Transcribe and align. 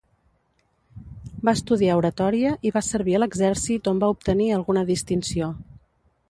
Va 1.49 1.53
estudiar 1.57 1.97
oratòria 1.99 2.53
i 2.69 2.71
va 2.77 2.83
servir 2.87 3.15
a 3.19 3.21
l'exèrcit 3.21 3.91
on 3.93 4.01
va 4.05 4.11
obtenir 4.15 4.49
alguna 4.57 4.85
distinció. 4.91 5.53